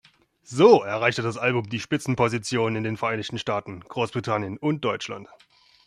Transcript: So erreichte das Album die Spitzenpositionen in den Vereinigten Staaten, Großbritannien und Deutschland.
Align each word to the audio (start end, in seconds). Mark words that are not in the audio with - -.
So 0.41 0.81
erreichte 0.81 1.21
das 1.21 1.37
Album 1.37 1.69
die 1.69 1.79
Spitzenpositionen 1.79 2.75
in 2.75 2.83
den 2.83 2.97
Vereinigten 2.97 3.37
Staaten, 3.37 3.81
Großbritannien 3.81 4.57
und 4.57 4.83
Deutschland. 4.83 5.29